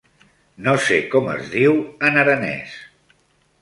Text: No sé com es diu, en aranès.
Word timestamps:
No 0.67 0.73
sé 0.85 0.97
com 1.13 1.29
es 1.35 1.53
diu, 1.53 1.79
en 2.11 2.21
aranès. 2.25 2.77